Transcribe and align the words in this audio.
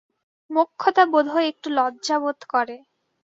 মোক্ষদা 0.49 1.03
বোধহয় 1.11 1.47
একটু 1.47 1.67
লজ্জাবোধ 1.71 2.39
করে। 2.49 2.75